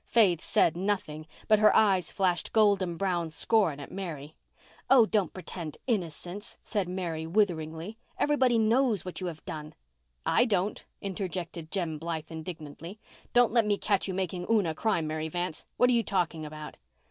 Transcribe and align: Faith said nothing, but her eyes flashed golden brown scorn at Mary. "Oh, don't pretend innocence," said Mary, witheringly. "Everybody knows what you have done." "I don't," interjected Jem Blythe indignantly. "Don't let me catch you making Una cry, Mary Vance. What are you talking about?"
Faith 0.07 0.41
said 0.41 0.75
nothing, 0.75 1.27
but 1.47 1.59
her 1.59 1.75
eyes 1.75 2.11
flashed 2.11 2.51
golden 2.53 2.95
brown 2.97 3.29
scorn 3.29 3.79
at 3.79 3.91
Mary. 3.91 4.33
"Oh, 4.89 5.05
don't 5.05 5.31
pretend 5.31 5.77
innocence," 5.85 6.57
said 6.63 6.89
Mary, 6.89 7.27
witheringly. 7.27 7.99
"Everybody 8.17 8.57
knows 8.57 9.05
what 9.05 9.21
you 9.21 9.27
have 9.27 9.45
done." 9.45 9.75
"I 10.25 10.45
don't," 10.45 10.83
interjected 11.01 11.69
Jem 11.71 11.99
Blythe 11.99 12.31
indignantly. 12.31 12.99
"Don't 13.33 13.53
let 13.53 13.67
me 13.67 13.77
catch 13.77 14.07
you 14.07 14.15
making 14.15 14.47
Una 14.49 14.73
cry, 14.73 15.01
Mary 15.01 15.29
Vance. 15.29 15.65
What 15.77 15.91
are 15.91 15.93
you 15.93 16.01
talking 16.01 16.47
about?" 16.47 16.77